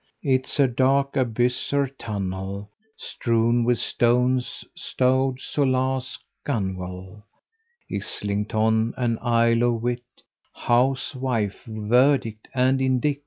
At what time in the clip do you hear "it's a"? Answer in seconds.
0.23-0.67